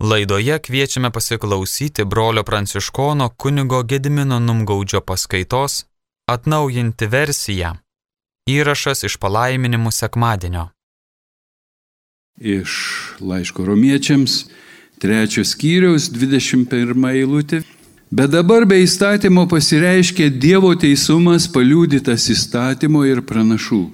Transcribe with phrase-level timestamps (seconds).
[0.00, 5.84] Laidoje kviečiame pasiklausyti brolio pranciškono kunigo Gedimino Numgaudžio paskaitos
[6.26, 7.74] Atnaujinti versiją.
[8.48, 10.64] Įrašas iš palaiminimų sekmadienio.
[12.40, 12.72] Iš
[13.20, 14.46] laiško romiečiams,
[15.04, 17.60] trečios skyriaus, 21 eilutė.
[18.10, 23.84] Bet dabar be įstatymo pasireiškia Dievo teisumas paliūdytas įstatymo ir pranašų.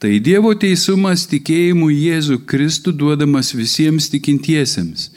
[0.00, 5.10] Tai Dievo teisumas tikėjimu Jėzų Kristų duodamas visiems tikintiesiems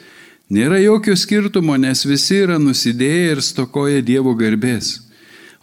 [0.54, 5.00] Nėra jokio skirtumo, nes visi yra nusidėję ir stokoja Dievo garbės,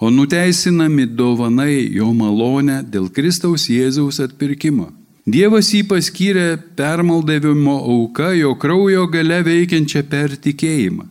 [0.03, 4.89] o nuteisinami dovanai jo malonę dėl Kristaus Jėzaus atpirkimo.
[5.31, 11.07] Dievas jį paskyrė permaldavimo auka, jo kraujo gale veikiančią per tikėjimą.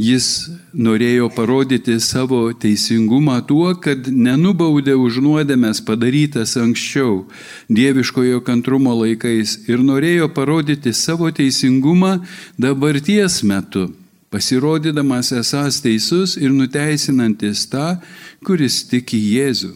[0.00, 0.26] Jis
[0.72, 7.26] norėjo parodyti savo teisingumą tuo, kad nenubaudė už nuodėmės padarytas anksčiau
[7.68, 12.14] dieviškojo kantrumo laikais ir norėjo parodyti savo teisingumą
[12.56, 13.90] dabarties metu,
[14.32, 17.98] pasirodydamas esas teisus ir nuteisinantis tą,
[18.40, 19.74] kuris tiki Jėzų.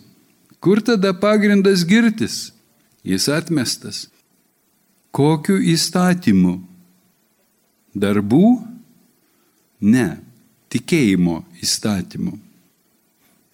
[0.57, 2.55] Kur tada pagrindas girtis?
[3.05, 4.07] Jis atmestas.
[5.13, 6.63] Kokiu įstatymu?
[7.93, 8.74] Darbų?
[9.85, 10.09] Ne,
[10.73, 12.39] tikėjimo įstatymu.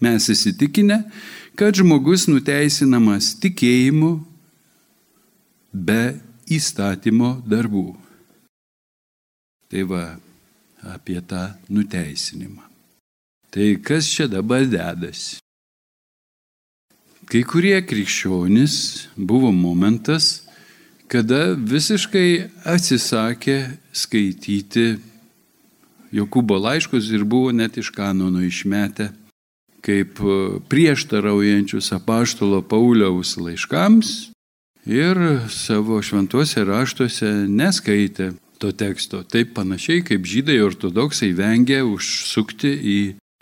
[0.01, 1.03] Mes įsitikinę,
[1.59, 4.15] kad žmogus nuteisinamas tikėjimu
[5.75, 6.17] be
[6.51, 7.93] įstatymo darbų.
[9.71, 10.05] Tai va
[10.95, 12.65] apie tą nuteisinimą.
[13.51, 15.41] Tai kas čia dabar dedasi?
[17.31, 18.75] Kai kurie krikščionys
[19.15, 20.47] buvo momentas,
[21.11, 23.59] kada visiškai atsisakė
[23.95, 24.87] skaityti
[26.15, 29.11] Jokūbo laiškus ir buvo net iš kanono išmetę
[29.81, 34.11] kaip e, prieštaraujančius apaštalo Pauliaus laiškams
[34.87, 39.23] ir savo šventuose raštuose neskaitė to teksto.
[39.25, 43.01] Taip panašiai kaip žydai ortodoksai vengia užsukti į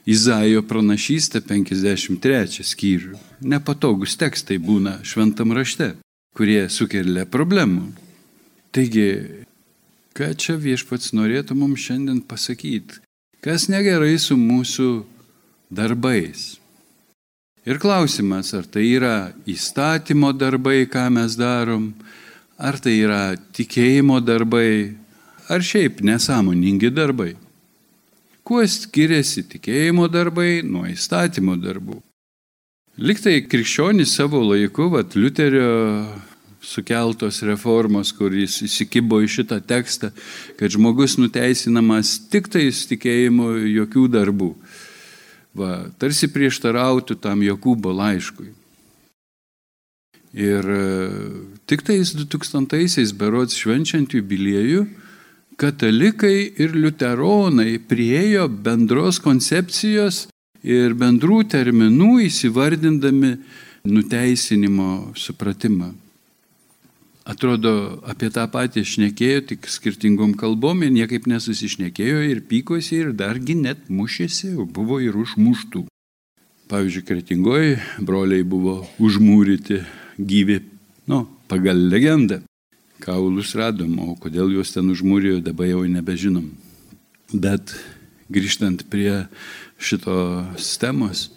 [0.08, 3.18] Izaijo pranašystę 53 skyrių.
[3.44, 5.90] Nepatogus tekstai būna šventam rašte,
[6.38, 7.90] kurie sukelia problemų.
[8.72, 9.08] Taigi
[10.18, 12.96] Ką čia viešpats norėtų mums šiandien pasakyti?
[13.38, 14.88] Kas negerai su mūsų
[15.70, 16.56] darbais?
[17.62, 21.92] Ir klausimas, ar tai yra įstatymo darbai, ką mes darom,
[22.58, 24.96] ar tai yra tikėjimo darbai,
[25.46, 27.36] ar šiaip nesąmoningi darbai.
[28.42, 32.00] Kuo skiriasi tikėjimo darbai nuo įstatymo darbų?
[32.98, 35.70] Liktai krikščionys savo laiku, vat Liuterio
[36.60, 40.10] sukeltos reformos, kuris įsikibo į šitą tekstą,
[40.58, 44.52] kad žmogus nuteisinamas tik tais tikėjimu jokių darbų.
[45.58, 48.52] Va, tarsi prieštarautų tam Jokūbo laiškui.
[50.38, 50.82] Ir e,
[51.66, 54.84] tik tais 2000-aisiais berods švenčiant jubiliejų,
[55.58, 60.26] katalikai ir liuteronai priejo bendros koncepcijos
[60.62, 63.32] ir bendrų terminų įsivardindami
[63.88, 65.94] nuteisinimo supratimą
[67.28, 73.58] atrodo apie tą patį šnekėjo, tik skirtingom kalbom ir niekaip nesusišnekėjo ir pykosi ir dargi
[73.58, 75.84] net mušėsi, buvo ir užmuštų.
[76.68, 79.82] Pavyzdžiui, kretingoji broliai buvo užmūryti
[80.20, 80.60] gyvi,
[81.08, 82.42] nu, pagal legendą.
[83.00, 86.48] Kaulus radom, o kodėl juos ten užmūrėjo, dabar jau nebežinom.
[87.32, 87.72] Bet
[88.32, 89.28] grįžtant prie
[89.80, 91.28] šitos temos,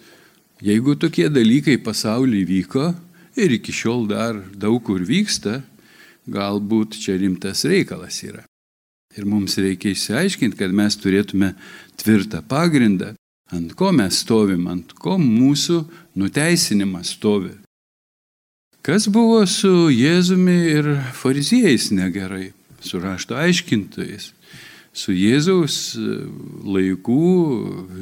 [0.60, 2.86] jeigu tokie dalykai pasaulyje vyko
[3.38, 5.62] ir iki šiol dar daug kur vyksta,
[6.30, 8.44] galbūt čia rimtas reikalas yra.
[9.16, 11.52] Ir mums reikia išsiaiškinti, kad mes turėtume
[12.00, 13.12] tvirtą pagrindą,
[13.52, 15.82] ant ko mes stovim, ant ko mūsų
[16.16, 17.52] nuteisinimas stovi.
[18.82, 22.50] Kas buvo su Jėzumi ir fariziejais negerai,
[22.82, 24.32] su rašto aiškintojais,
[24.92, 25.94] su Jėzaus
[26.66, 27.26] laikų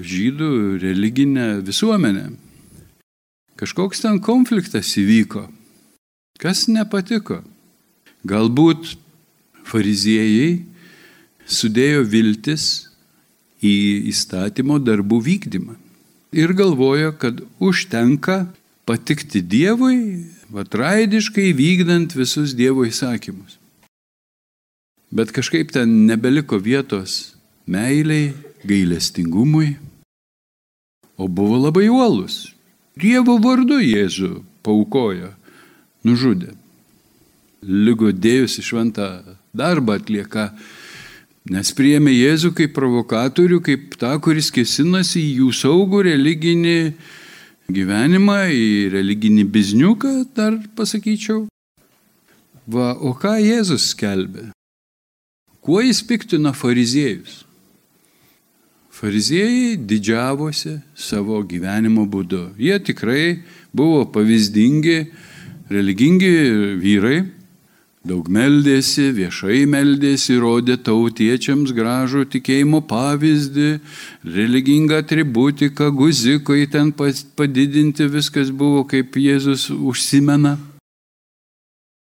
[0.01, 2.31] žydų religinė visuomenė.
[3.61, 5.51] Kažkoks ten konfliktas įvyko.
[6.41, 7.43] Kas nepatiko?
[8.29, 8.97] Galbūt
[9.65, 10.61] fariziejai
[11.49, 12.65] sudėjo viltis
[13.65, 13.77] į
[14.11, 15.77] įstatymo darbų vykdymą
[16.33, 18.45] ir galvojo, kad užtenka
[18.85, 23.59] patikti Dievui, vatraidiškai vykdant visus Dievo įsakymus.
[25.11, 27.35] Bet kažkaip ten nebeliko vietos
[27.67, 28.31] meiliai,
[28.63, 29.75] gailestingumui,
[31.19, 32.53] o buvo labai uolus.
[33.01, 35.33] Dievo vardu Jėzų paukojo,
[36.05, 36.55] nužudė
[37.63, 39.09] lygo dėjusi šventą
[39.57, 40.51] darbą atlieka,
[41.51, 46.79] nes priėmė Jėzų kaip provokatorių, kaip tą, kuris kėsinasi į jų saugų religinį
[47.71, 51.47] gyvenimą, į religinį bizniuką, dar pasakyčiau.
[52.71, 54.51] Va, o ką Jėzus skelbė?
[55.61, 57.43] Kuo jis piktino fariziejus?
[59.01, 62.51] Fariziejai didžiavosi savo gyvenimo būdu.
[62.61, 63.41] Jie tikrai
[63.73, 64.99] buvo pavyzdingi,
[65.73, 66.31] religingi
[66.81, 67.21] vyrai,
[68.07, 73.71] daug meldėsi, viešai meldėsi, rodė tautiečiams gražų tikėjimo pavyzdį,
[74.25, 80.57] religingą atributiką, guzikai ten padidinti, viskas buvo kaip Jėzus užsimena.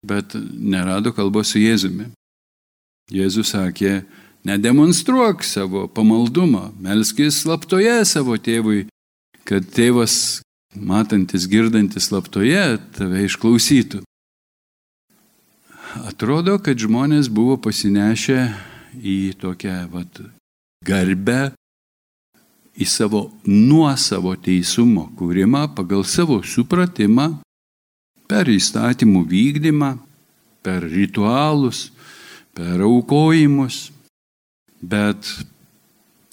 [0.05, 2.09] Bet nerado kalbos su Jėzumi.
[3.11, 4.03] Jėzus sakė,
[4.47, 8.85] nedemonstruok savo pamaldumą, melskis slaptoje savo tėvui,
[9.45, 10.41] kad tėvas,
[10.77, 14.05] matantis, girdantis slaptoje, tave išklausytų.
[15.91, 18.45] Atrodo, kad žmonės buvo pasinešę
[19.03, 20.21] į tokią vat,
[20.88, 21.51] garbę,
[22.79, 27.41] į savo nuosavo teisumo kūrimą pagal savo supratimą,
[28.23, 29.91] per įstatymų vykdymą,
[30.63, 31.89] per ritualus,
[32.55, 33.89] per aukojimus,
[34.79, 35.27] bet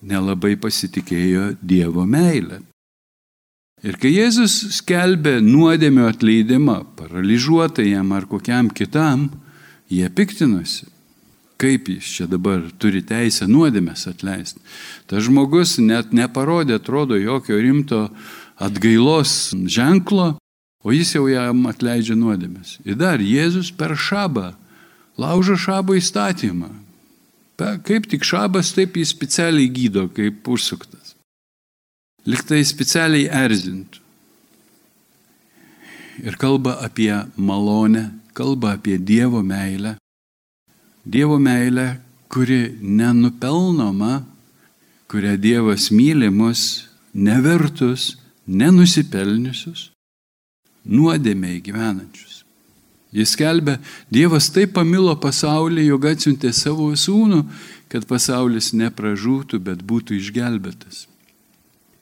[0.07, 2.63] nelabai pasitikėjo Dievo meilę.
[3.83, 9.29] Ir kai Jėzus skelbė nuodėmio atleidimą paralyžiuotajam ar kokiam kitam,
[9.91, 10.87] jie piktinosi.
[11.59, 14.61] Kaip jis čia dabar turi teisę nuodėmės atleisti?
[15.11, 18.05] Tas žmogus net neparodė, atrodo, jokio rimto
[18.63, 20.37] atgailos ženklo,
[20.87, 22.77] o jis jau jam atleidžia nuodėmės.
[22.87, 24.53] Ir dar Jėzus per šabą
[25.19, 26.71] laužo šabo įstatymą.
[27.59, 31.17] Kaip tik šabas, taip jis specialiai gydo, kaip užsuktas.
[32.29, 34.05] Liktai specialiai erzintų.
[36.23, 38.09] Ir kalba apie malonę,
[38.39, 39.97] kalba apie Dievo meilę.
[41.07, 41.97] Dievo meilę,
[42.29, 44.23] kuri nenupelnoma,
[45.11, 48.15] kurią Dievas myli mus, nevertus,
[48.47, 49.89] nenusipelniusius,
[50.87, 52.43] nuodėmiai gyvenančius.
[53.13, 53.79] Jis kelbė,
[54.13, 57.43] Dievas taip pamilo pasaulį, jog atsiuntė savo sūnų,
[57.89, 61.07] kad pasaulis nepražūtų, bet būtų išgelbėtas.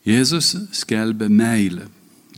[0.07, 1.87] Jėzus skelbė meilę.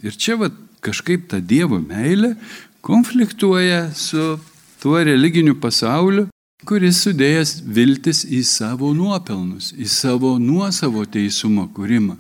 [0.05, 0.53] Ir čia va,
[0.85, 2.35] kažkaip ta Dievo meilė
[2.81, 4.39] konfliktuoja su
[4.83, 6.29] tuo religiniu pasauliu,
[6.67, 12.17] kuris sudėjęs viltis į savo nuopelnus, į savo nuosavo teisumo kūrimą.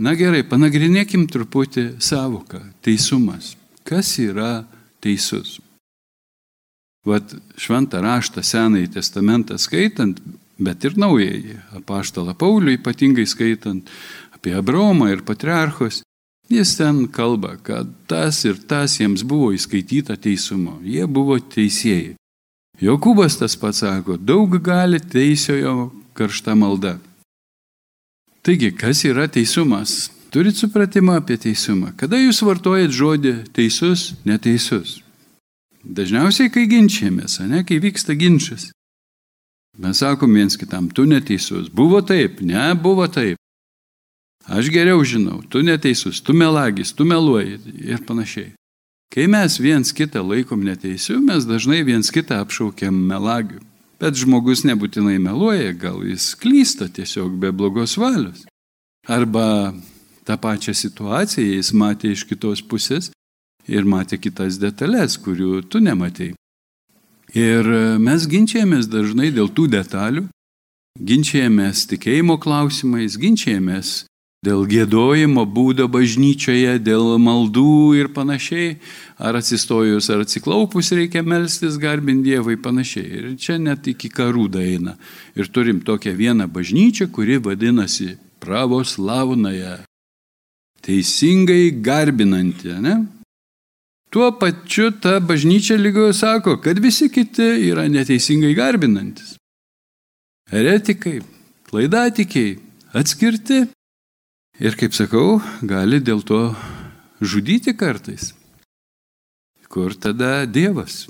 [0.00, 3.56] Na gerai, panagrinėkim truputį savoką- teisumas.
[3.84, 4.64] Kas yra
[5.00, 5.60] teisus.
[7.04, 10.20] Vat šventą raštą Senąjį testamentą skaitant,
[10.58, 13.88] bet ir naująjį, apaštalą Paulių ypatingai skaitant
[14.32, 16.01] apie Abraomą ir patriarchus,
[16.54, 22.16] jis ten kalba, kad tas ir tas jiems buvo įskaityta teisumo, jie buvo teisėjai.
[22.82, 26.96] Jokūbas tas pats sako, daug gali teisiojo karšta malda.
[28.42, 30.10] Taigi, kas yra teisumas?
[30.32, 31.92] Turit supratimą apie teisumą.
[31.94, 35.02] Kada jūs vartojat žodį teisus, neteisus?
[35.84, 38.70] Dažniausiai, kai ginčiamės, ne, kai vyksta ginčas.
[39.78, 41.68] Mes sakom viens kitam, tu neteisus.
[41.68, 43.36] Buvo taip, ne, buvo taip.
[44.50, 48.52] Aš geriau žinau, tu neteisus, tu melagis, tu meluoji ir panašiai.
[49.12, 53.60] Kai mes viens kitą laikom neteisiu, mes dažnai viens kitą apšaukiam melagiu.
[54.00, 58.46] Bet žmogus nebūtinai meluoja, gal jis klysta tiesiog be blogos valios.
[59.06, 59.74] Arba
[60.26, 63.12] tą pačią situaciją jis matė iš kitos pusės
[63.68, 66.32] ir matė kitas detalės, kurių tu nematei.
[67.36, 67.68] Ir
[68.02, 70.26] mes ginčiamės dažnai dėl tų detalių,
[70.98, 74.02] ginčiamės tikėjimo klausimais, ginčiamės
[74.42, 78.74] dėl gėdojimo būdo bažnyčioje, dėl maldų ir panašiai,
[79.22, 83.06] ar atsistojus, ar atsiklaupus reikia melstis, garbinti Dievą ir panašiai.
[83.06, 84.96] Ir čia net iki karų daina.
[85.38, 89.76] Ir turim tokią vieną bažnyčią, kuri vadinasi pravoslavnąją
[90.82, 92.96] teisingai garbinanti, ne?
[94.12, 99.36] Tuo pačiu ta bažnyčia lygoje sako, kad visi kiti yra neteisingai garbinantis.
[100.52, 101.22] Eretikai,
[101.70, 102.58] klaidatikiai,
[102.92, 103.62] atskirti
[104.62, 106.52] ir, kaip sakau, gali dėl to
[107.18, 108.30] žudyti kartais.
[109.72, 111.06] Kur tada Dievas?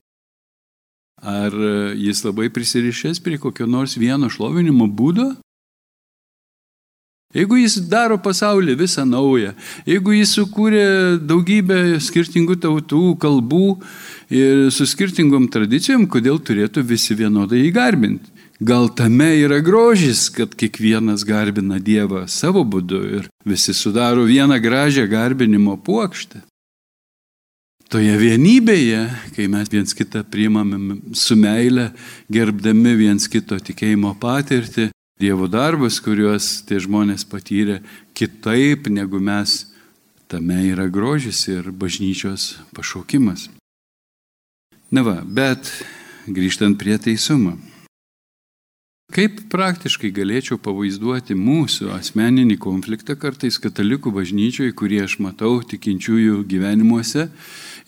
[1.23, 1.55] Ar
[1.99, 5.33] jis labai prisirišęs prie kokio nors vieno šlovinimo būdo?
[7.33, 9.55] Jeigu jis daro pasaulį visą naują,
[9.89, 10.87] jeigu jis sukūrė
[11.25, 13.69] daugybę skirtingų tautų, kalbų
[14.29, 18.32] ir su skirtingom tradicijom, kodėl turėtų visi vienodai įgarbinti?
[18.63, 25.09] Gal tame yra grožis, kad kiekvienas garbina Dievą savo būdu ir visi sudaro vieną gražią
[25.11, 26.45] garbinimo puokštę.
[27.91, 29.01] Toje vienybėje,
[29.35, 31.89] kai mes viens kitą priimame su meile,
[32.31, 37.81] gerbdami viens kito tikėjimo patirtį, Dievo darbus, kuriuos tie žmonės patyrė
[38.15, 39.73] kitaip negu mes,
[40.31, 43.49] tame yra grožis ir bažnyčios pašaukimas.
[44.95, 45.67] Na va, bet
[46.31, 47.59] grįžtant prie teisumo.
[49.13, 57.27] Kaip praktiškai galėčiau pavaizduoti mūsų asmeninį konfliktą kartais katalikų bažnyčioje, kurį aš matau tikinčiųjų gyvenimuose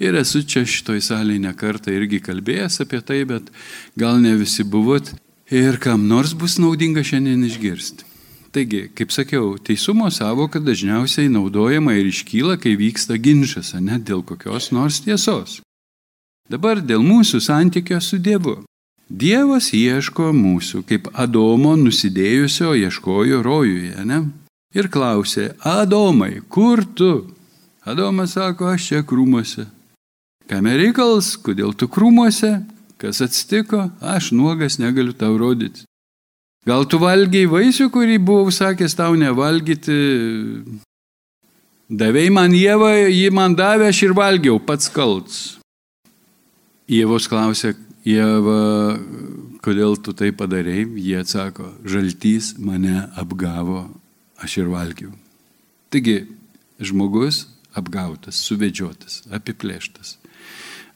[0.05, 3.49] ir esu čia šitoj salėje nekartą irgi kalbėjęs apie tai, bet
[3.97, 5.15] gal ne visi buvot
[5.49, 8.05] ir kam nors bus naudinga šiandien išgirsti.
[8.53, 14.69] Taigi, kaip sakiau, teisumo savoka dažniausiai naudojama ir iškyla, kai vyksta ginčas, ne dėl kokios
[14.77, 15.63] nors tiesos.
[16.53, 18.61] Dabar dėl mūsų santykio su Dievu.
[19.09, 24.23] Dievas ieško mūsų, kaip Adomo nusidėjusio ieškojo rojuje, ne?
[24.75, 27.29] Ir klausė, Adomai, kur tu?
[27.85, 29.67] Adomas sako, aš čia krūmuose.
[30.49, 32.57] Kam reikals, kodėl tu krūmuose?
[33.01, 33.91] Kas atsitiko?
[34.01, 35.85] Aš nuogas negaliu tau rodyti.
[36.65, 39.99] Gal tu valgiai vaisių, kurį buvau sakęs tau nevalgyti?
[41.93, 45.43] Davėjai man Jėvą, jį man davė, aš ir valgiau, pats kalts.
[46.89, 49.01] Jėvos klausė, Jėva,
[49.65, 50.91] kodėl tu tai padarėjai?
[51.01, 53.87] Jie atsako, žaltys mane apgavo,
[54.45, 55.13] aš ir valgiau.
[55.89, 56.27] Taigi,
[56.85, 60.19] žmogus apgautas, suvedžiotas, apiplėštas,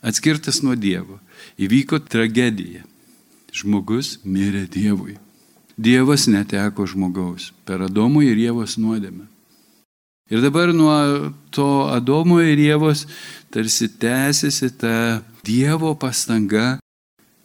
[0.05, 1.17] atskirtas nuo Dievo.
[1.57, 2.85] Įvyko tragedija.
[3.49, 5.17] Žmogus mirė Dievui.
[5.79, 9.25] Dievas neteko žmogaus per Adomo ir Jėvos nuodėmę.
[10.29, 13.07] Ir dabar nuo to Adomo ir Jėvos
[13.49, 14.93] tarsi tęsiasi ta
[15.41, 16.77] Dievo pastanga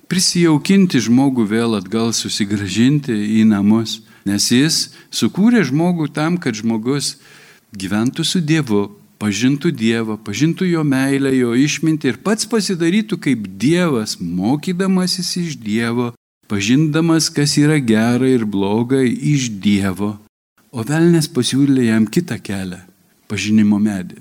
[0.08, 4.80] prisijaukinti žmogų vėl atgal, susigražinti į namus, nes jis
[5.14, 7.16] sukūrė žmogų tam, kad žmogus
[7.74, 8.86] gyventų su Dievu,
[9.18, 16.12] pažintų Dievą, pažintų jo meilę, jo išmintį ir pats pasidarytų kaip Dievas, mokydamasis iš Dievo,
[16.50, 20.14] pažindamas, kas yra gera ir bloga iš Dievo.
[20.74, 22.80] O velnės pasiūlė jam kitą kelią-
[23.30, 24.18] pažinimo medį.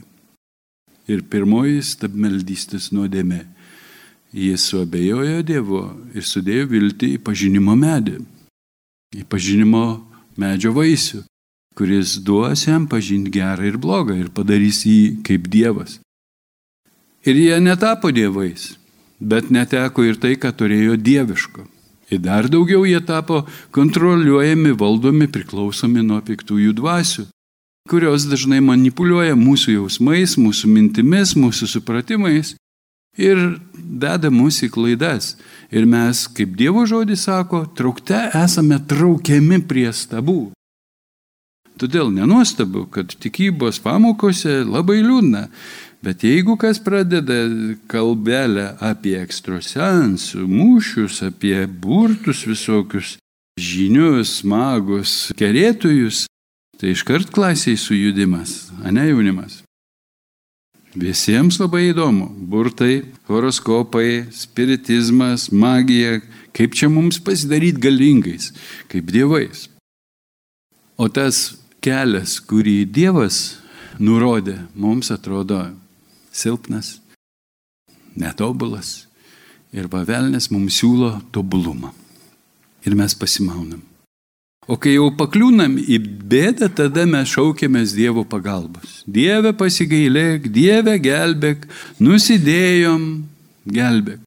[1.08, 3.42] Ir pirmoji stabmeldystės nuodėmė
[4.34, 5.84] Jis suabejojo Dievu
[6.18, 8.16] ir sudėjo viltį į pažinimo medį,
[9.14, 9.84] į pažinimo
[10.42, 11.20] medžio vaisių,
[11.78, 16.00] kuris duos jam pažinti gerą ir blogą ir padarys jį kaip Dievas.
[17.24, 18.74] Ir jie netapo dievais,
[19.22, 21.68] bet neteko ir tai, ką turėjo dieviško.
[22.10, 27.28] Ir dar daugiau jie tapo kontroliuojami, valdomi, priklausomi nuo piktųjų dvasių,
[27.90, 32.56] kurios dažnai manipuliuoja mūsų jausmais, mūsų mintimis, mūsų supratimais
[33.18, 35.36] ir deda mus į klaidas.
[35.74, 40.52] Ir mes, kaip Dievo žodis sako, traukte esame traukiami prie stabų.
[41.82, 45.48] Todėl nenuostabu, kad tikybos pamokose labai liūdna.
[46.04, 47.48] Bet jeigu kas pradeda
[47.88, 53.16] kalbelę apie ekstrosensų, mūšius, apie burtus visokius,
[53.56, 56.26] žinius, magus, kerėtojus,
[56.78, 59.63] tai iškart klasiai sujudimas, a ne jaunimas.
[60.94, 62.28] Visiems labai įdomu.
[62.50, 66.20] Burtai, horoskopai, spiritizmas, magija,
[66.54, 68.52] kaip čia mums pasidaryti galingais,
[68.92, 69.68] kaip dievais.
[70.98, 73.58] O tas kelias, kurį Dievas
[73.98, 75.66] nurodė, mums atrodo
[76.34, 77.00] silpnas,
[78.14, 79.08] netobulas
[79.74, 81.90] ir pavelnės mums siūlo tobulumą.
[82.86, 83.82] Ir mes pasimaunam.
[84.68, 85.98] O kai jau pakliūnam į
[86.32, 89.02] bėdą, tada mes šaukėmės Dievo pagalbos.
[89.04, 91.68] Dieve pasigailėk, Dieve gelbėk,
[92.00, 93.04] nusidėjom,
[93.68, 94.22] gelbėk.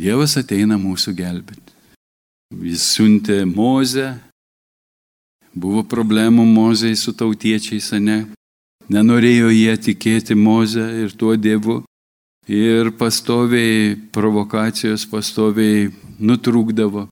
[0.00, 1.76] Dievas ateina mūsų gelbėti.
[2.64, 4.14] Jis siuntė Mozę,
[5.52, 8.24] buvo problemų Mozei su tautiečiais, ne?
[8.88, 11.82] Nenorėjo jie tikėti Mozę ir tuo Dievu.
[12.48, 15.88] Ir pastoviai provokacijos, pastoviai
[16.20, 17.08] nutrūkdavo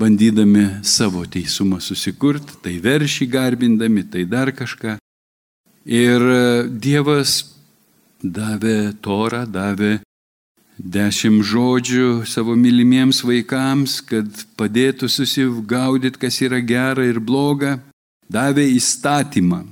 [0.00, 4.96] bandydami savo teisumą susikurti, tai veršį garbindami, tai dar kažką.
[5.84, 6.24] Ir
[6.80, 7.54] Dievas
[8.24, 9.98] davė torą, davė
[10.78, 14.26] dešimt žodžių savo mylimiems vaikams, kad
[14.58, 17.78] padėtų susigaudyti, kas yra gera ir bloga.
[18.24, 19.62] Davė įstatymą.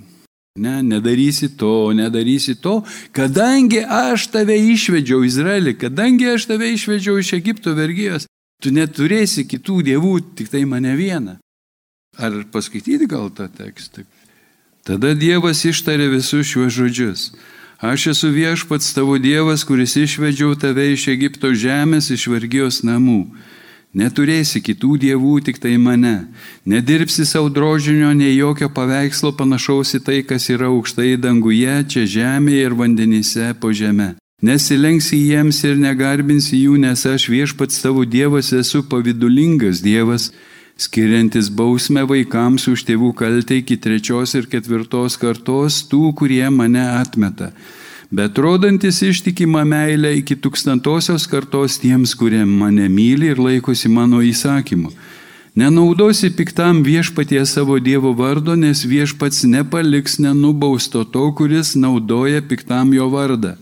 [0.60, 2.82] Ne, nedarysi to, nedarysi to,
[3.16, 8.26] kadangi aš tave išvedžiau Izraelį, kadangi aš tave išvedžiau iš Egipto vergyjos,
[8.62, 11.38] Tu neturėsi kitų dievų, tik tai mane vieną.
[12.18, 14.04] Ar paskaityti gal tą tekstą?
[14.86, 17.24] Tada Dievas ištarė visus šiuos žodžius.
[17.82, 23.24] Aš esu viešpats tavo Dievas, kuris išvedžiau tave iš Egipto žemės, iš vergijos namų.
[23.92, 26.28] Neturėsi kitų dievų, tik tai mane.
[26.64, 32.70] Nedirbsi savo drožinio, nei jokio paveikslo panašaus į tai, kas yra aukštai danguje, čia žemėje
[32.70, 34.14] ir vandenyse po žemę.
[34.42, 40.32] Nesilenksi jiems ir negarbinsi jų, nes aš viešpats tavo Dievas esu pavidulingas Dievas,
[40.74, 47.52] skiriantis bausmę vaikams už tėvų kaltę iki trečios ir ketvirtos kartos tų, kurie mane atmeta.
[48.12, 54.90] bet rodantis ištikimą meilę iki tūkstantosios kartos tiems, kurie mane myli ir laikosi mano įsakymų.
[55.56, 63.08] Nenaudosi piktam viešpatie savo Dievo vardo, nes viešpats nepaliks nenubausto to, kuris naudoja piktam jo
[63.12, 63.56] vardą.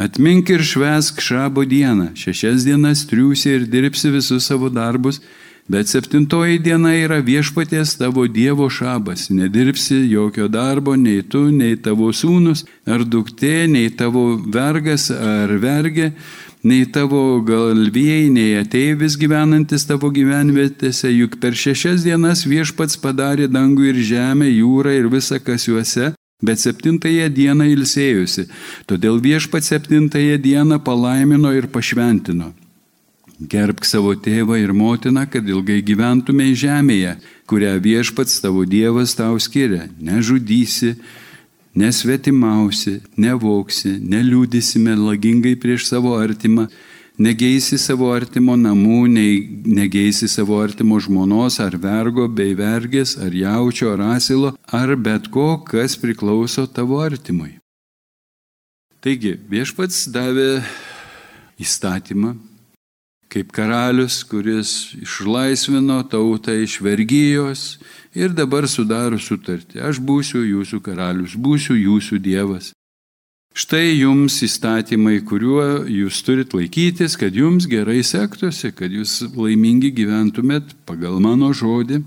[0.00, 5.18] Atmink ir švesk šabo dieną, šešias dienas triūsi ir dirbsi visus savo darbus,
[5.68, 9.26] bet septintoji diena yra viešpaties tavo Dievo šabas.
[9.28, 16.14] Nedirbsi jokio darbo, nei tu, nei tavo sūnus, ar duktė, nei tavo vergas ar vergė,
[16.64, 23.92] nei tavo galvėjai, nei ateivis gyvenantis tavo gyvenvietėse, juk per šešias dienas viešpats padarė dangų
[23.92, 28.46] ir žemę, jūrą ir visą, kas juose, bet septintąją dieną ilsėjusi.
[28.88, 32.52] Todėl viešpats septintąją dieną palaimino ir pašventino.
[33.40, 37.14] Gerbk savo tėvą ir motiną, kad ilgai gyventumei žemėje,
[37.48, 39.86] kurią viešpats tavo Dievas tau skiria.
[39.96, 40.92] Nežudysi,
[41.72, 46.68] nesvetimausi, nevoksi, neliūdisi melagingai prieš savo artimą,
[47.20, 49.04] negeisi savo artimo namų,
[49.68, 55.60] negeisi savo artimo žmonos ar vergo, bei vergės, ar jaučio, ar asilo, ar bet ko,
[55.66, 57.58] kas priklauso tavo artimui.
[59.00, 60.60] Taigi, viešpats davė
[61.60, 62.34] įstatymą,
[63.32, 67.62] kaip karalius, kuris išlaisvino tautą iš vergyjos
[68.16, 69.80] ir dabar sudaro sutartį.
[69.86, 72.72] Aš būsiu jūsų karalius, būsiu jūsų dievas.
[73.50, 80.76] Štai jums įstatymai, kuriuo jūs turit laikytis, kad jums gerai sektųsi, kad jūs laimingi gyventumėt
[80.86, 82.04] pagal mano žodį.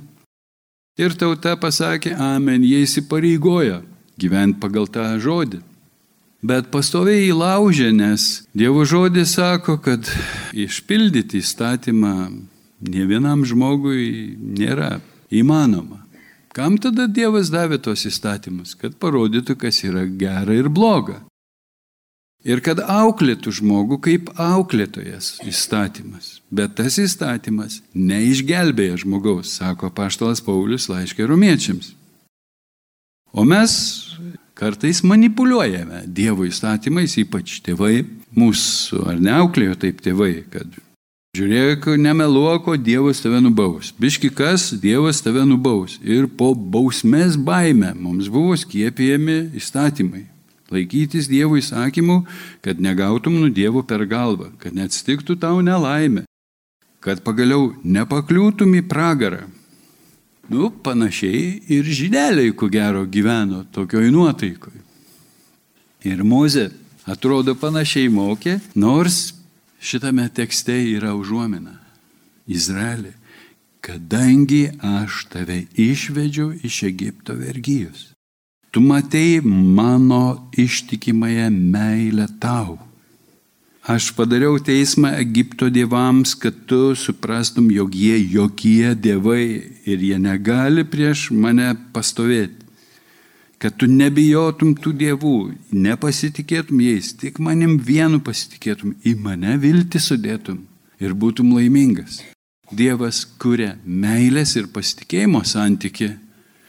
[1.04, 3.82] Ir tauta pasakė, amen, jie įsipareigoja
[4.22, 5.60] gyventi pagal tą žodį.
[6.44, 10.08] Bet pastoviai įlaužė, nes Dievo žodis sako, kad
[10.52, 12.14] išpildyti įstatymą
[12.84, 14.98] ne vienam žmogui nėra
[15.32, 16.02] įmanoma.
[16.54, 18.76] Kam tada Dievas davė tos įstatymus?
[18.78, 21.24] Kad parodytų, kas yra gera ir bloga.
[22.44, 26.42] Ir kad auklėtų žmogų kaip auklėtojas įstatymas.
[26.52, 31.94] Bet tas įstatymas neišgelbėja žmogaus, sako paštalas Paulius laiškė rumiečiams.
[33.32, 33.72] O mes
[34.60, 38.04] kartais manipuliuojame Dievo įstatymais, ypač tėvai,
[38.36, 40.76] mūsų ar neauklėjo taip tėvai, kad
[41.34, 43.88] Žiūrėk, nemeluok, o Dievas tave nubaus.
[43.98, 45.96] Biški kas, Dievas tave nubaus.
[46.06, 50.28] Ir po bausmės baime mums buvo skiepijami įstatymai.
[50.74, 52.24] Laikytis Dievo įsakymų,
[52.66, 56.26] kad negautum nu Dievo per galvą, kad neatsitiktų tau nelaimė,
[57.04, 59.44] kad pagaliau nepakliūtum į pragarą.
[60.52, 64.76] Nu, panašiai ir žydeliai, ko gero, gyveno tokioj nuotaikoj.
[66.04, 66.68] Ir Moze
[67.08, 69.32] atrodo panašiai mokė, nors
[69.84, 71.76] Šitame tekste yra užuomina.
[72.48, 73.12] Izraeli,
[73.82, 78.13] kadangi aš tave išvedžiau iš Egipto vergyjos,
[78.74, 79.38] tu matei
[79.78, 82.80] mano ištikimąją meilę tau.
[83.84, 89.46] Aš padariau teismą Egipto dievams, kad tu suprastum, jog jie jokie dievai
[89.86, 92.64] ir jie negali prieš mane pastovėti
[93.64, 95.38] kad tu nebijotum tų dievų,
[95.72, 100.58] nepasitikėtum jais, tik manim vienu pasitikėtum, į mane vilti sudėtum
[101.00, 102.20] ir būtum laimingas.
[102.76, 106.10] Dievas kuria meilės ir pasitikėjimo santyki,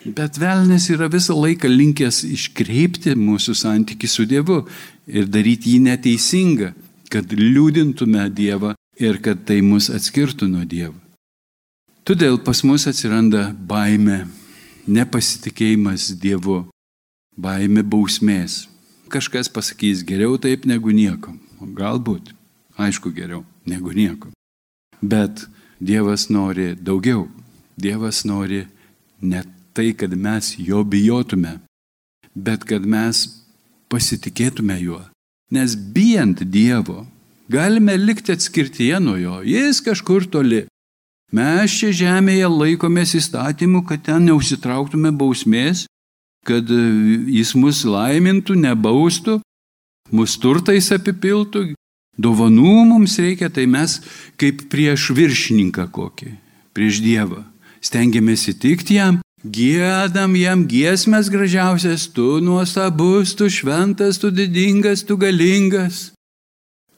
[0.04, 4.62] bet velnės yra visą laiką linkęs iškreipti mūsų santyki su Dievu
[5.06, 6.72] ir daryti jį neteisingą,
[7.10, 10.96] kad liūdintume Dievą ir kad tai mus atskirtų nuo Dievo.
[12.04, 14.26] Todėl pas mus atsiranda baime,
[14.86, 16.66] nepasitikėjimas Dievu,
[17.36, 18.66] baime bausmės.
[19.08, 21.32] Kažkas pasakys geriau taip negu nieko.
[21.64, 22.34] Galbūt,
[22.76, 24.34] aišku, geriau negu nieko.
[25.00, 25.46] Bet
[25.80, 27.26] Dievas nori daugiau.
[27.80, 28.66] Dievas nori
[29.20, 29.42] ne
[29.74, 31.58] tai, kad mes jo bijotume,
[32.34, 33.26] bet kad mes
[33.92, 35.02] pasitikėtume juo.
[35.54, 37.04] Nes bijant Dievo,
[37.50, 39.40] galime likti atskirtyje nuo jo.
[39.44, 40.64] Jis kažkur toli.
[41.34, 45.86] Mes čia žemėje laikomės įstatymų, kad ten neusitrauktume bausmės,
[46.46, 49.40] kad jis mus laimintų, nebaustų,
[50.14, 51.72] mus turtais apipiltų,
[52.20, 53.98] dovanų mums reikia, tai mes
[54.38, 56.30] kaip prieš viršininką kokį,
[56.76, 57.42] prieš Dievą.
[57.84, 66.12] Stengiamės įtikti jam, gėdam jam giesmės gražiausias, tu nuostabus, tu šventas, tu didingas, tu galingas.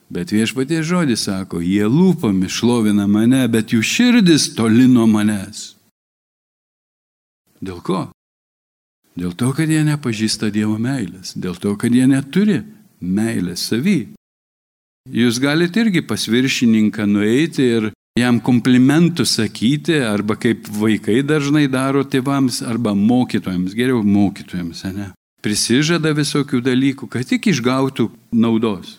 [0.07, 5.75] Bet viešpatie žodis sako, jie lūpomis šlovina mane, bet jų širdis toli nuo manęs.
[7.59, 8.07] Dėl ko?
[9.17, 12.61] Dėl to, kad jie nepažįsta Dievo meilės, dėl to, kad jie neturi
[13.01, 14.13] meilės savy.
[15.11, 22.05] Jūs galite irgi pas viršininką nueiti ir jam komplimentų sakyti, arba kaip vaikai dažnai daro
[22.05, 25.11] tėvams, arba mokytojams, geriau mokytojams, ne?
[25.45, 28.97] prisižada visokių dalykų, kad tik išgautų naudos.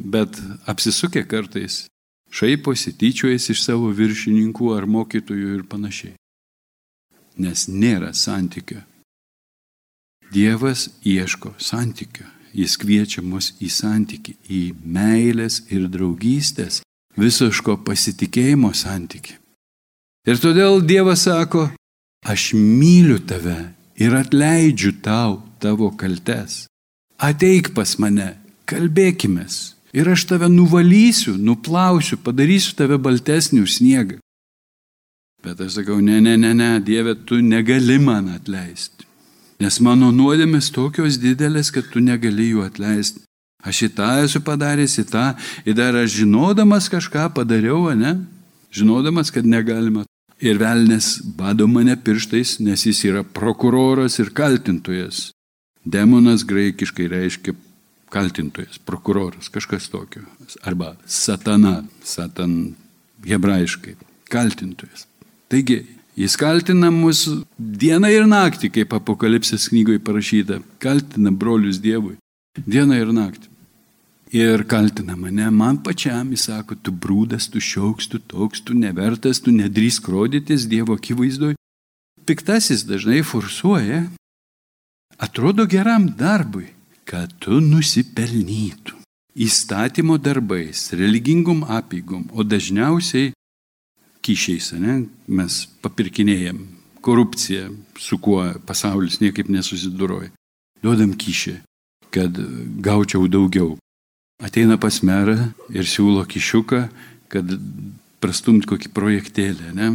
[0.00, 0.38] Bet
[0.70, 1.82] apsisukę kartais
[2.32, 6.14] šaiposi, tyčiojasi iš savo viršininkų ar mokytojų ir panašiai.
[7.40, 8.80] Nes nėra santykio.
[10.32, 12.24] Dievas ieško santykio.
[12.54, 16.80] Jis kviečia mus į santyki, į meilės ir draugystės,
[17.18, 19.36] visoško pasitikėjimo santyki.
[20.28, 21.70] Ir todėl Dievas sako,
[22.22, 26.66] aš myliu tave ir atleidžiu tau tavo kaltes.
[27.20, 28.34] Ateik pas mane,
[28.68, 29.46] kalbėkime.
[29.92, 34.20] Ir aš tave nuvalysiu, nuplausiu, padarysiu tave baltesnį už sniegą.
[35.44, 39.08] Bet aš sakau, ne, ne, ne, ne, Dieve, tu negali man atleisti.
[39.60, 43.24] Nes mano nuodėmės tokios didelės, kad tu negali jų atleisti.
[43.66, 45.24] Aš į tą esu padaręs, į tą,
[45.68, 48.16] ir dar aš žinodamas kažką padariau, ne?
[48.72, 50.06] Žinodamas, kad negalima.
[50.40, 55.30] Ir velnės bado mane pirštais, nes jis yra prokuroras ir kaltintojas.
[55.84, 57.52] Demonas graikiškai reiškia
[58.10, 60.24] kaltintojas, prokuroras, kažkas tokio.
[60.64, 62.74] Arba satana, satan
[63.28, 63.98] hebrajiškai,
[64.32, 65.06] kaltintojas.
[65.52, 65.82] Taigi,
[66.20, 67.22] Jis kaltina mus
[67.56, 70.58] dieną ir naktį, kaip apokalipsės knygoje parašyta.
[70.82, 72.18] Kaltina brolius Dievui.
[72.66, 73.49] Dieną ir naktį.
[74.30, 79.40] Ir kaltina mane, man pačiam, jis sako, tu brūdas, tu šiauks, tu toks, tu nevertas,
[79.42, 81.56] tu nedrįsk rodytis Dievo akivaizdoj.
[82.30, 84.04] Piktasis dažnai forsuoja,
[85.18, 86.68] atrodo geram darbui,
[87.02, 89.02] kad tu nusipelnytum.
[89.34, 93.32] Įstatymo darbais, religingum apygum, o dažniausiai
[94.22, 95.08] kyšiais, ne?
[95.26, 96.62] mes papirkinėjom
[97.02, 97.66] korupciją,
[97.98, 100.30] su kuo pasaulis niekaip nesusiduroja.
[100.84, 101.58] Duodam kyšį,
[102.14, 102.38] kad
[102.78, 103.74] gaučiau daugiau.
[104.40, 105.36] Ateina pas merą
[105.68, 106.84] ir siūlo kišiuką,
[107.32, 107.56] kad
[108.20, 109.72] prastumt kokį projektėlį.
[109.76, 109.90] Ne?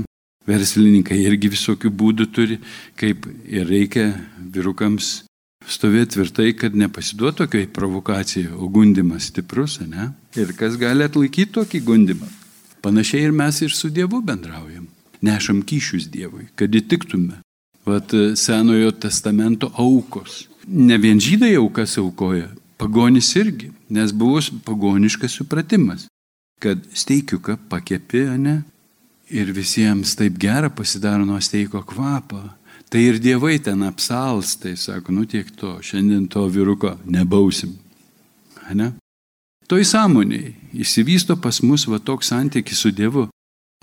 [0.46, 2.60] Verslininkai irgi visokių būdų turi,
[3.00, 5.26] kaip ir reikia vyrukams
[5.66, 10.12] stovėti tvirtai, kad nepasiduotų tokiai provokacijai, o gundimas stiprus, ne?
[10.38, 12.30] Ir kas gali atlaikyti tokį gundimą?
[12.86, 14.86] Panašiai ir mes ir su Dievu bendraujam.
[15.26, 17.40] Nešam kyšius Dievui, kad įtiktume.
[17.86, 20.44] Vat e, Senojo testamento aukos.
[20.68, 26.08] Ne vien žydai aukas aukoja, pagonis irgi, nes buvo pagoniškas supratimas,
[26.62, 28.62] kad steikiuką pakepi, ne?
[29.30, 32.44] Ir visiems taip gera pasidaro nuo steiko kvapą.
[32.90, 37.74] Tai ir dievai ten apsals, tai sako, nu tiek to, šiandien to vyruko nebausim.
[38.74, 38.92] Ne?
[39.66, 43.28] Toj sąmoniai įsivysto pas mus va toks santykis su Dievu.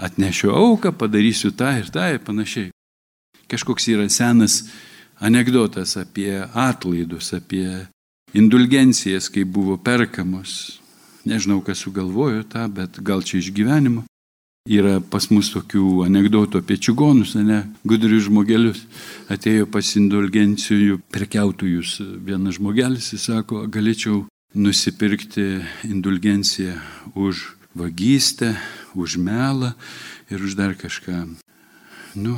[0.03, 2.71] Atnešiu auką, padarysiu tą ir tą ir panašiai.
[3.51, 4.63] Kažkoks yra senas
[5.21, 7.67] anegdotas apie atlaidus, apie
[8.35, 10.81] indulgencijas, kai buvo perkamos.
[11.25, 14.03] Nežinau, kas sugalvojo tą, bet gal čia iš gyvenimo.
[14.63, 18.85] Yra pas mus tokių anegdotų apie čigonus, ne, gudrius žmogelius.
[19.31, 24.21] Atėjo pas indulgencijų prekiautojus vienas žmogelis, jis sako, galėčiau
[24.55, 26.77] nusipirkti indulgenciją
[27.15, 28.55] už vagystę,
[28.95, 29.73] už melą
[30.31, 31.27] ir už dar kažką.
[32.15, 32.37] Nu,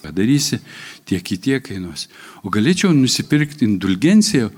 [0.00, 0.60] padarysi,
[1.04, 2.06] tiek į tiek kainuos.
[2.46, 4.50] O galėčiau nusipirkti indulgenciją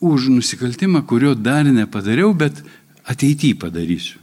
[0.00, 2.62] už nusikaltimą, kurio dar nepadariau, bet
[3.04, 4.20] ateityje padarysiu.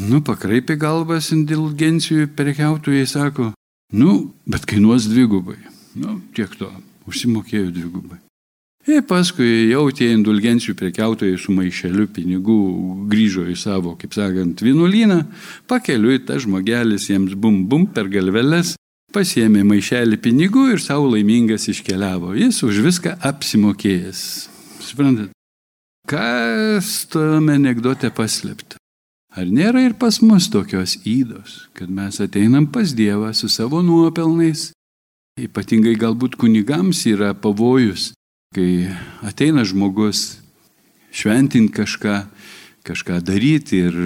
[0.00, 3.50] Nu, pakraipė galvas indulgencijų prekiautojai, sako,
[3.92, 5.58] nu, bet kainuos dvigubai.
[6.00, 6.70] Nu, tiek to,
[7.10, 8.22] užsimokėjau dvigubai.
[8.88, 12.56] Ir paskui jau tie indulgencijų prekiautojai su maišeliu pinigų
[13.12, 15.20] grįžo į savo, kaip sakant, vienuolyną,
[15.70, 18.74] pakeliui tas žmogelis jiems bum bum per galveles,
[19.14, 22.32] pasiemė maišelį pinigų ir savo laimingas iškeliavo.
[22.34, 24.24] Jis už viską apsimokėjęs.
[24.82, 25.32] Suprantat?
[26.08, 28.80] Kas tome anegdote paslėpta?
[29.32, 34.72] Ar nėra ir pas mus tokios įdos, kad mes ateinam pas Dievą su savo nuopelnais?
[35.40, 38.10] Ypatingai galbūt kunigams yra pavojus
[38.52, 38.88] kai
[39.24, 40.38] ateina žmogus
[41.12, 42.16] šventinti kažką,
[42.84, 43.96] kažką daryti ir,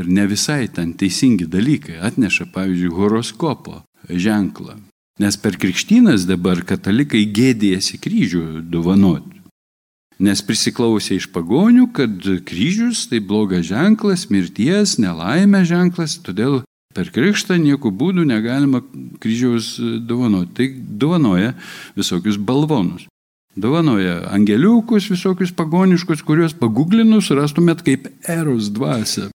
[0.00, 4.76] ir ne visai ten teisingi dalykai, atneša, pavyzdžiui, horoskopo ženklą.
[5.22, 9.33] Nes per krikštynas dabar katalikai gėdėjasi kryžių dovanoti.
[10.22, 16.60] Nes prisiklausė iš pagonių, kad kryžius tai blogas ženklas, mirties, nelaimė ženklas, todėl
[16.94, 18.84] per krikštą nieku būdų negalima
[19.22, 19.74] kryžiaus
[20.06, 20.54] dovanoti.
[20.54, 20.68] Tai
[21.02, 21.56] dovanoja
[21.98, 23.08] visokius balvonus.
[23.58, 29.28] Dovanoja angeliukus visokius pagoniškus, kuriuos paguglinus rastumėt kaip eros dvasia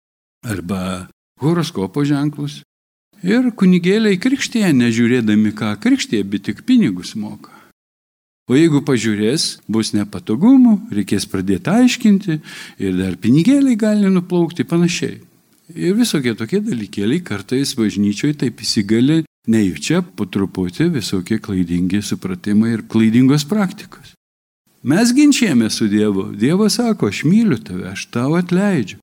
[0.46, 1.08] arba
[1.42, 2.62] horoskopo ženklus.
[3.26, 7.57] Ir kunigėliai krikštėje, nežiūrėdami ką krikštėje, bet tik pinigus moka.
[8.48, 12.38] O jeigu pažiūrės, bus nepatogumų, reikės pradėti aiškinti
[12.80, 15.18] ir dar pinigėliai gali nuplaukti panašiai.
[15.76, 22.86] Ir visokie tokie dalykėliai kartais bažnyčioje taip įsigali nejučia po truputį visokie klaidingi supratimai ir
[22.88, 24.14] klaidingos praktikos.
[24.82, 26.30] Mes ginčiame su Dievu.
[26.32, 28.96] Dievas sako, aš myliu tave, aš tau atleidžiu.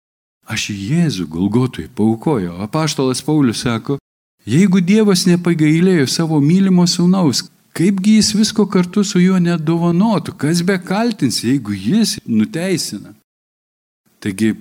[0.50, 2.56] Aš Jėzų Golgotui paukoju.
[2.66, 4.00] Apaštalas Paulius sako,
[4.46, 7.44] jeigu Dievas nepagailėjo savo mylimo sūnaus,
[7.76, 13.14] kaipgi jis visko kartu su juo nedovanotų, kas be kaltins, jeigu jis nuteisina.
[14.24, 14.54] Taigi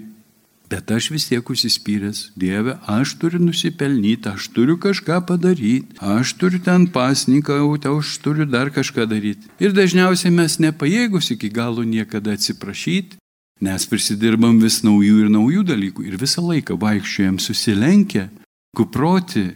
[0.74, 6.58] Bet aš vis tiek užsispyręs, Dieve, aš turiu nusipelnyti, aš turiu kažką padaryti, aš turiu
[6.64, 9.50] ten pasnikauti, aš turiu dar kažką daryti.
[9.60, 13.20] Ir dažniausiai mes nepajėgus iki galo niekada atsiprašyti,
[13.60, 18.30] nes prisidirbam vis naujų ir naujų dalykų ir visą laiką vaikščiojam susilenkę,
[18.74, 19.50] kuproti,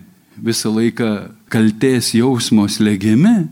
[0.44, 1.12] visą laiką
[1.53, 3.48] kalties jausmos legiami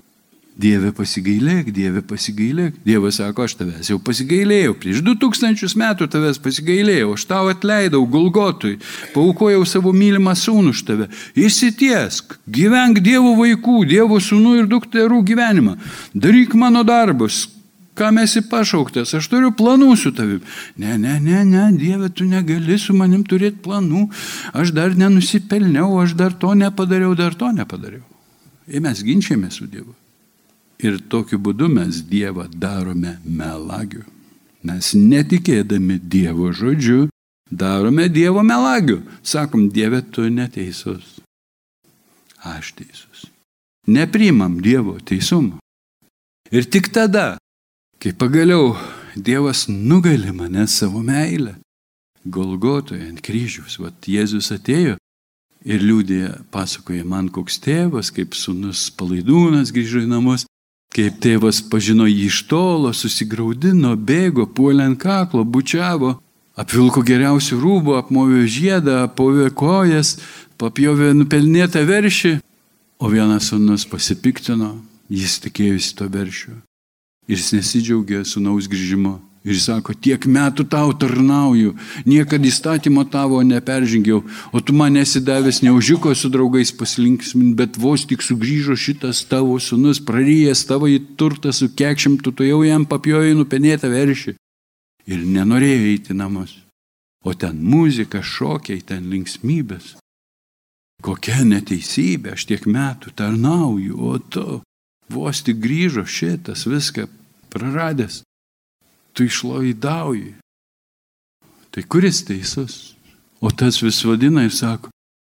[0.56, 2.78] Dieve pasigailėk, Dieve pasigailėk.
[2.86, 4.72] Dievas sako, aš tavęs jau pasigailėjau.
[4.80, 7.10] Prieš 2000 metų tavęs pasigailėjau.
[7.12, 8.78] Aš tau atleidau Gulgotui.
[9.12, 11.10] Paukojau savo mylimą sūnų už tave.
[11.36, 12.38] Įsitiesk.
[12.48, 15.76] Gyvenk Dievo vaikų, Dievo sūnų ir dukterų gyvenimą.
[16.16, 17.44] Daryk mano darbus.
[17.96, 20.42] Kam esi pašauktas, aš turiu planų su tavim.
[20.76, 24.02] Ne, ne, ne, ne, Dieve, tu negali su manim turėti planų.
[24.52, 28.04] Aš dar nenusipelniau, aš dar to nepadariau, dar to nepadariau.
[28.68, 29.94] Ir mes ginčiame su Dievu.
[30.84, 34.04] Ir tokiu būdu mes Dievą darome melagiu.
[34.66, 37.06] Mes netikėdami Dievo žodžiu
[37.50, 39.00] darome Dievo melagiu.
[39.22, 41.16] Sakom, Dieve, tu neteisus.
[42.44, 43.24] Aš teisus.
[43.86, 45.62] Neprimam Dievo teisumo.
[46.52, 47.38] Ir tik tada,
[48.06, 48.76] kai pagaliau
[49.16, 51.56] Dievas nugali mane savo meilę,
[52.22, 54.94] Golgotoje ant kryžiaus, vad Jėzus atėjo
[55.66, 56.20] ir liūdė,
[56.54, 60.46] pasakoja man koks tėvas, kaip sunus palaidūnas grįžo į namus
[60.94, 66.12] Kaip tėvas pažino jį iš tolo, susigaudino, bėgo, puolė ant kaklo, bučiavo,
[66.56, 70.14] apvilko geriausių rūbų, apmovė žiedą, apmovė kojas,
[70.62, 72.36] papjovė nupelnėtą veršį,
[73.02, 74.76] o vienas sunus pasipiktino,
[75.10, 76.54] jis tikėjusi to veršiu.
[77.26, 79.18] Ir jis nesidžiaugė sunaus grįžimo.
[79.46, 86.14] Ir sako, tiek metų tau tarnauju, niekada įstatymo tavo neperžengiau, o tu man nesidavęs neužiko
[86.18, 91.70] su draugais pasilinksmin, bet vos tik sugrįžo šitas tavo sunus, praryjęs tavo į turtą su
[91.78, 94.34] kekšim, tu to jau jam papjojai nupenėtą veršį.
[95.06, 96.58] Ir nenorėjo eiti namus.
[97.22, 99.94] O ten muzika, šokiai, ten linksmybės.
[101.06, 104.46] Kokia neteisybė, aš tiek metų tarnauju, o tu
[105.12, 107.06] vos tik grįžo šitas viską
[107.52, 108.22] praradęs
[109.16, 110.34] tu išlaidauji.
[111.70, 112.94] Tai kuris teisus?
[113.40, 114.90] O tas vis vadina ir sako,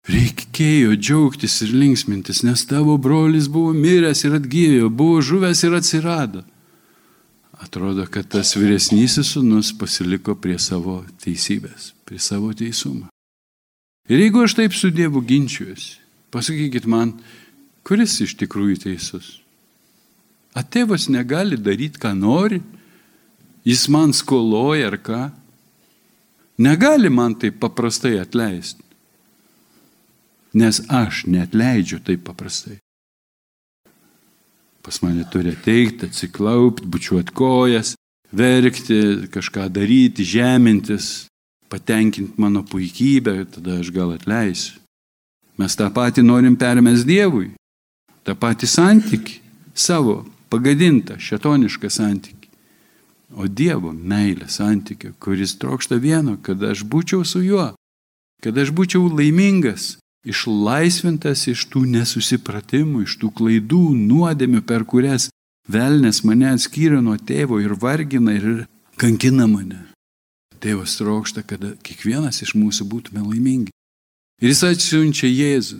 [0.09, 6.43] reikėjo džiaugtis ir linksmintis, nes tavo brolis buvo miręs ir atgyjo, buvo žuvęs ir atsirado.
[7.61, 13.09] Atrodo, kad tas vyresnysis sunus pasiliko prie savo teisybės, prie savo teisumo.
[14.09, 15.99] Ir jeigu aš taip su Dievu ginčiuosi,
[16.33, 17.13] pasakykit man,
[17.85, 19.40] kuris iš tikrųjų teisus?
[20.57, 22.59] Atėvas negali daryti, ką nori,
[23.63, 25.21] jis man skoloja ar ką.
[26.61, 28.83] Negali man taip paprastai atleisti.
[30.53, 32.77] Nes aš netleidžiu taip paprastai.
[34.81, 37.93] Pas mane turi ateiti, atsiklaupti, bučiuoti kojas,
[38.33, 41.27] verkti, kažką daryti, žemintis,
[41.71, 44.81] patenkinti mano puikybę, tada aš gal atleisiu.
[45.59, 47.53] Mes tą patį norim permės Dievui.
[48.21, 49.39] tą patį santyki
[49.73, 52.41] savo, pagadintą, šetonišką santyki
[53.35, 57.71] o Dievo meilė santykio, kuris trokšta vieno, kad aš būčiau su juo,
[58.43, 65.29] kad aš būčiau laimingas, išlaisvintas iš tų nesusipratimų, iš tų klaidų, nuodėmių, per kurias
[65.71, 68.65] velnės mane atskyrė nuo tėvo ir vargina ir
[69.01, 69.87] kankina mane.
[70.61, 73.71] Tėvas trokšta, kad kiekvienas iš mūsų būtume laimingi.
[74.41, 75.79] Ir jis atsiunčia Jėzų.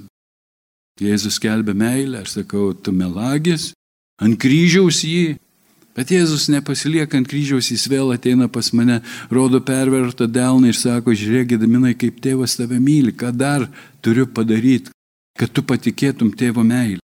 [1.02, 3.72] Jėzus kelbė meilę, aš sakau, tu melagis,
[4.22, 5.40] ant kryžiaus jį
[5.92, 11.12] Bet Jėzus nepasilieka ant kryžiaus, jis vėl ateina pas mane, rodo pervertą delną ir sako,
[11.12, 13.68] žiūrėk, Gedaminai, kaip tėvas tave myli, ką dar
[14.00, 14.94] turiu padaryti,
[15.36, 17.02] kad tu patikėtum tėvo meilę.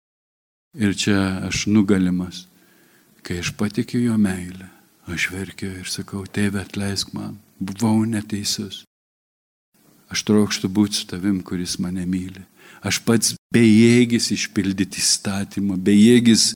[0.78, 2.43] Ir čia aš nugalimas,
[3.25, 4.67] kai aš patikiu jo meilę,
[5.10, 8.84] aš verkiu ir sakau, tėve atleisk man, buvau neteisus.
[10.13, 12.43] Aš trokštų būti su tavim, kuris mane myli.
[12.86, 16.51] Aš pats bejėgis išpildyti įstatymą, bejėgis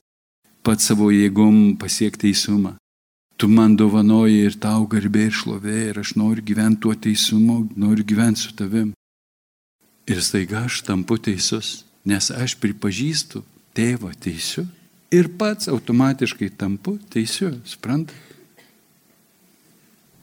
[0.62, 2.76] pats savo jėgom pasiekti teisumą.
[3.40, 8.04] Tu man dovanoji ir tau garbė ir šlovė ir aš noriu gyventi tuo teisumu, noriu
[8.04, 8.90] gyventi su tavim.
[10.10, 13.40] Ir staiga aš tampu teisus, nes aš pripažįstu
[13.76, 14.66] tėvą teisiu
[15.10, 18.28] ir pats automatiškai tampu teisiu, suprantate?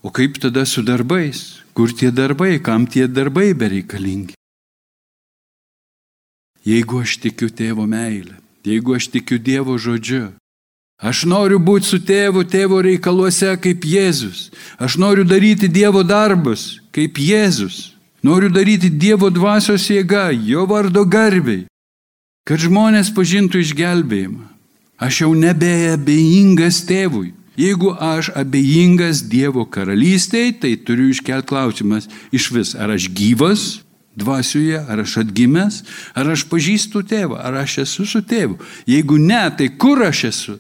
[0.06, 1.64] O kaip tada su darbais?
[1.74, 4.38] Kur tie darbai, kam tie darbai bereikalingi?
[6.68, 10.28] Jeigu aš tikiu tėvo meilę, Jeigu aš tikiu Dievo žodžiu,
[10.98, 14.48] Aš noriu būti su tėvu tėvo reikaluose kaip Jėzus.
[14.82, 17.94] Aš noriu daryti Dievo darbus kaip Jėzus.
[18.26, 21.68] Noriu daryti Dievo dvasios jėga, jo vardo garbiai,
[22.50, 24.48] kad žmonės pažintų išgelbėjimą.
[24.98, 27.36] Aš jau nebeabejingas tėvui.
[27.58, 33.68] Jeigu aš abejingas Dievo karalystėje, tai turiu iškelti klausimas iš vis, ar aš gyvas
[34.18, 35.82] dvasioje, ar aš atgimęs,
[36.18, 38.58] ar aš pažįstu tėvą, ar aš esu su tėvu.
[38.90, 40.58] Jeigu ne, tai kur aš esu?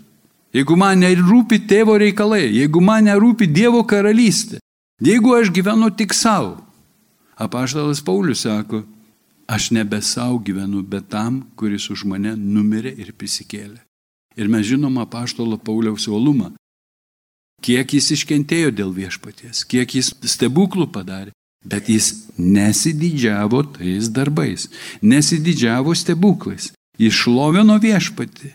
[0.55, 4.61] Jeigu man nerūpi tėvo reikalai, jeigu man nerūpi Dievo karalystė,
[5.03, 6.55] jeigu aš gyvenu tik savo.
[7.37, 8.81] Apaštalas Paulius sako,
[9.45, 13.83] aš nebe savo gyvenu, bet tam, kuris už mane numirė ir prisikėlė.
[14.37, 16.53] Ir mes žinom apaštalo Pauliaus uolumą.
[17.61, 21.33] Kiek jis iškentėjo dėl viešpaties, kiek jis stebuklų padarė,
[21.67, 24.69] bet jis nesididžiavo tais darbais,
[25.01, 26.71] nesididžiavo stebuklais.
[26.97, 28.53] Jis šlovino viešpatį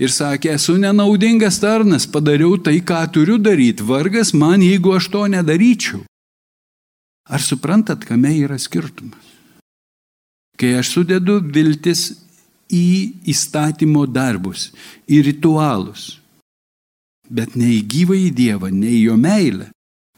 [0.00, 5.26] ir sakė, esu nenaudingas tarnas, padariau tai, ką turiu daryti, vargas man, jeigu aš to
[5.32, 6.04] nedaryčiau.
[7.30, 9.26] Ar suprantat, kame yra skirtumas?
[10.58, 12.08] Kai aš sudedu viltis
[12.70, 12.86] į
[13.32, 14.70] įstatymo darbus,
[15.08, 16.20] į ritualus,
[17.30, 19.70] bet ne į gyvą į Dievą, ne į jo meilę,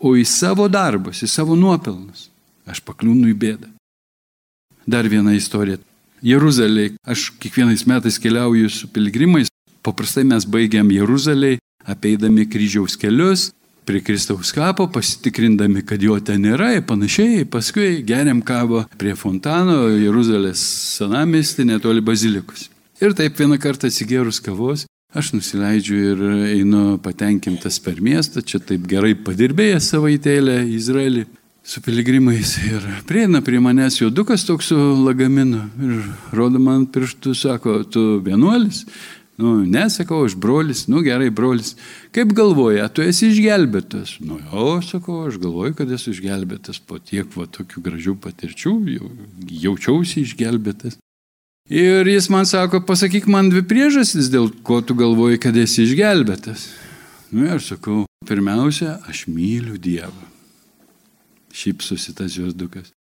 [0.02, 2.31] o į savo darbus, į savo nuopelnus,
[2.68, 3.70] aš pakliūnu į bėdą.
[4.86, 5.78] Dar viena istorija.
[6.22, 9.50] Jeruzalėje, aš kiekvienais metais keliauju su piligrimais,
[9.82, 13.50] paprastai mes baigiam Jeruzalėje, apeidami kryžiaus kelius,
[13.84, 19.88] prie Kristaus kapo, pasitikrindami, kad jo ten nėra ir panašiai, paskui geriam kavą prie fontano
[19.90, 20.62] Jeruzalės
[20.98, 22.68] senamesti netoli bazilikos.
[23.02, 28.86] Ir taip vieną kartą atsigėrus kavos, aš nusileidžiu ir einu patenkintas per miestą, čia taip
[28.86, 31.26] gerai padirbėjęs savaitėlę Izraelį
[31.64, 35.98] su piligrimais ir prieina prie manęs juodukas toks su lagaminu ir
[36.34, 38.84] rodo man pirštų, sako, tu vienuolis,
[39.42, 41.72] Nu, nesakau, aš brolis, nu gerai, brolis.
[42.12, 44.18] Kaip galvoja, tu esi išgelbėtas?
[44.20, 49.08] Nu, jo, sakau, aš galvoju, kad esu išgelbėtas po tiek va tokių gražių patirčių, jau,
[49.64, 50.98] jaučiausi išgelbėtas.
[51.72, 56.68] Ir jis man sako, pasakyk man dvi priežastis, dėl ko tu galvoji, kad esi išgelbėtas.
[57.32, 60.28] Nu, ir sakau, pirmiausia, aš myliu Dievą.
[61.52, 62.92] Šypsosi tas jos dukas.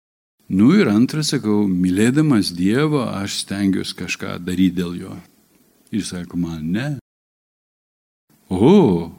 [0.51, 5.15] Nu ir antra, sakau, mylėdamas Dievą, aš stengiuosi kažką daryti dėl jo.
[5.95, 6.89] Jis sako, man ne.
[8.51, 9.13] O,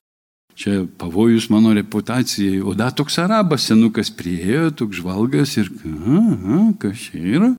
[0.59, 2.59] čia pavojus mano reputacijai.
[2.59, 7.49] O da toks arabas senukas priejo, toks žvalgas ir, aha, kas čia yra?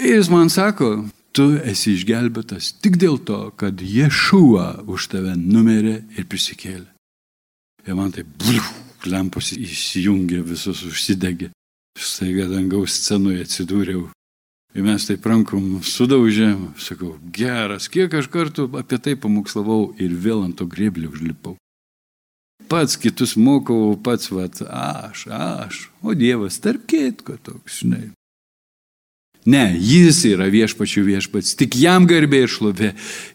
[0.00, 0.90] Ir jis man sako,
[1.36, 6.88] tu esi išgelbėtas tik dėl to, kad Ješua už tave numerė ir prisikėlė.
[7.88, 8.68] Ir man tai, bluf,
[9.06, 11.50] lempos įsijungė, visus užsidegė.
[11.98, 14.08] Staiga dangaus scenoje atsidūriau
[14.70, 20.44] Ir mes taip rankom sudaužėm, sakau, geras, kiek aš kartų apie tai pamokslavau ir vėl
[20.46, 21.56] ant to grėblio užlipau.
[22.70, 28.12] Pats kitus mokau, pats vat, aš, aš, o Dievas tarp kitko toks, žinai.
[29.48, 32.90] Ne, jis yra viešpačių viešpats, tik jam garbė ir šlovė.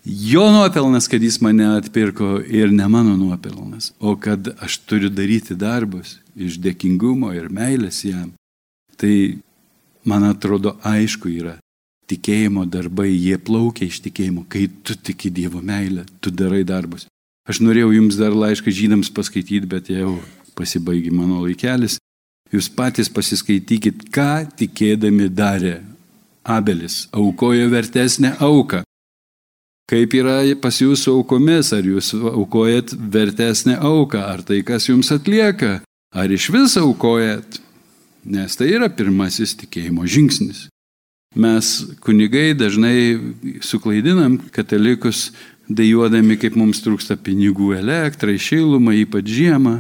[0.06, 5.58] Jo nuopelnas, kad jis mane atpirko ir ne mano nuopelnas, o kad aš turiu daryti
[5.58, 8.36] darbus iš dėkingumo ir meilės jam.
[9.02, 9.16] Tai
[10.06, 11.58] man atrodo, aišku yra.
[12.06, 17.08] Tikėjimo darbai, jie plaukia iš tikėjimo, kai tu tiki Dievo meilę, tu darai darbus.
[17.50, 20.20] Aš norėjau jums dar laišką žydams paskaityti, bet jau
[20.58, 21.98] pasibaigė mano laikelis.
[22.54, 25.80] Jūs patys pasiskaitykit, ką tikėdami darė.
[26.46, 28.84] Abelis aukojo vertesnę auką.
[29.90, 35.80] Kaip yra pas jūsų aukomis, ar jūs aukojat vertesnę auką, ar tai, kas jums atlieka,
[36.14, 37.60] ar iš vis aukojat
[38.26, 40.68] nes tai yra pirmasis tikėjimo žingsnis.
[41.36, 41.72] Mes
[42.04, 43.18] kunigai dažnai
[43.64, 45.30] suklaidinam katalikus,
[45.68, 49.80] dėjuodami, kaip mums trūksta pinigų elektrai, šilumą, ypač žiemą,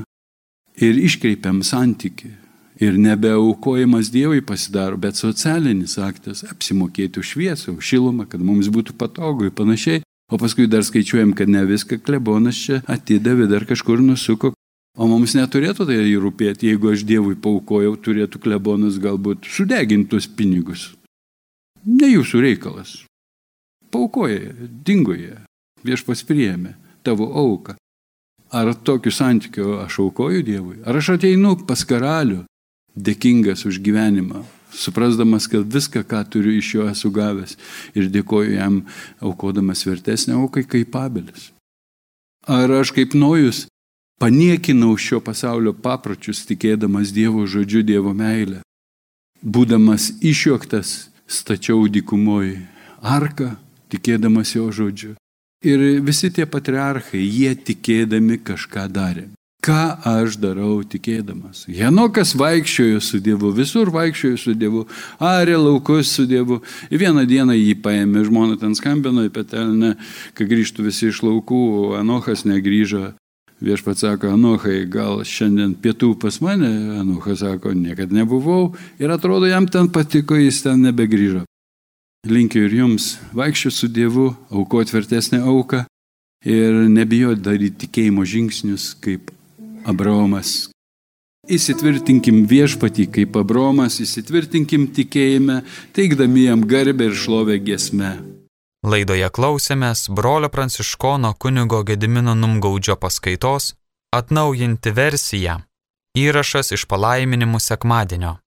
[0.81, 2.33] ir iškreipiam santyki.
[2.79, 8.97] Ir nebeaukojimas Dievui pasidaro, bet socialinis aktas- apsimokėti už šviesą, už šilumą, kad mums būtų
[8.97, 10.01] patogu ir panašiai.
[10.31, 14.53] O paskui dar skaičiuojam, kad ne viską klebonas čia atidavė, dar kažkur nusuko,
[14.95, 20.93] O mums neturėtų tai rūpėti, jeigu aš Dievui paukojau, turėtų klebonas galbūt sudegintus pinigus.
[21.83, 23.01] Ne jūsų reikalas.
[23.91, 24.53] Paukoja,
[24.87, 25.35] dingoje,
[25.83, 27.75] viešpas priėmė tavo auką.
[28.55, 30.77] Ar tokiu santykiu aš aukoju Dievui?
[30.87, 32.45] Ar aš ateinu pas karalių,
[32.95, 37.55] dėkingas už gyvenimą, suprasdamas, kad viską, ką turiu iš jo esu gavęs
[37.95, 38.81] ir dėkoju jam
[39.21, 41.51] aukodamas vertesnę aukai kaip abelis.
[42.47, 43.65] Ar aš kaip nojus
[44.21, 48.61] paniekinau šio pasaulio papročius, tikėdamas Dievo žodžiu, Dievo meilę.
[49.41, 52.63] Būdamas išjuoktas, stačiau dykumoje
[53.01, 53.55] arką,
[53.91, 55.15] tikėdamas jo žodžiu.
[55.65, 59.27] Ir visi tie patriarchai, jie tikėdami kažką darė.
[59.65, 61.63] Ką aš darau tikėdamas?
[61.73, 64.83] Henokas vaikščiojo su Dievu, visur vaikščiojo su Dievu,
[65.17, 66.59] arė laukus su Dievu.
[66.93, 69.95] Ir vieną dieną jį paėmė, žmona ten skambino į petelnę,
[70.37, 71.63] kai grįžtų visi iš laukų,
[71.97, 73.15] Anochas negryžo.
[73.65, 79.65] Viešpats sako, Anochai, gal šiandien pietų pas mane, Anochas sako, niekada nebuvau ir atrodo jam
[79.65, 81.41] ten patiko, jis ten nebegrįžo.
[82.29, 85.87] Linkiu ir jums vaikščioti su Dievu, aukoti vertesnę auką
[86.45, 89.31] ir nebijoti daryti tikėjimo žingsnius kaip
[89.85, 90.71] Abraomas.
[91.45, 95.59] Įsitvirtinkim viešpatį kaip Abromas, įsitvirtinkim tikėjime,
[95.93, 98.15] teikdami jam garbę ir šlovę gesme.
[98.85, 103.73] Laidoje klausėmės brolio pranciškono kunigo Gedimino Numgaudžio paskaitos
[104.13, 105.59] Atnaujinti versiją.
[106.15, 108.37] Įrašas iš palaiminimų sekmadienio.